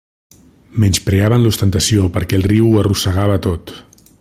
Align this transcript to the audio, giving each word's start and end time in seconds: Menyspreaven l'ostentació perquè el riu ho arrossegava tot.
Menyspreaven 0.83 1.43
l'ostentació 1.43 2.07
perquè 2.17 2.39
el 2.41 2.47
riu 2.53 2.71
ho 2.73 2.81
arrossegava 2.85 3.39
tot. 3.49 3.77